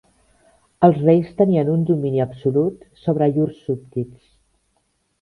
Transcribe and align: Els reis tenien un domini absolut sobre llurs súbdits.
Els 0.87 0.97
reis 1.07 1.27
tenien 1.43 1.69
un 1.75 1.85
domini 1.91 2.23
absolut 2.25 2.83
sobre 3.05 3.31
llurs 3.39 3.63
súbdits. 3.71 4.21